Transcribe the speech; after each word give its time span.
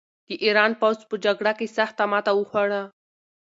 د 0.27 0.29
ایران 0.45 0.71
پوځ 0.81 0.97
په 1.09 1.15
جګړه 1.25 1.51
کې 1.59 1.67
سخته 1.77 2.03
ماته 2.11 2.31
وخوړه. 2.35 2.81